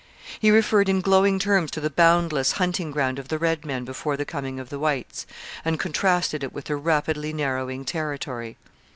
[0.39, 4.17] He referred in glowing terms to the boundless hunting ground of the red men before
[4.17, 5.27] the coming of the whites,
[5.63, 8.57] and contrasted it with their rapidly narrowing territory.